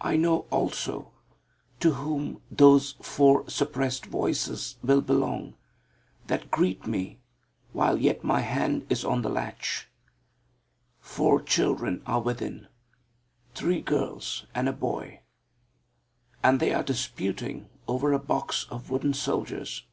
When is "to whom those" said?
1.78-2.96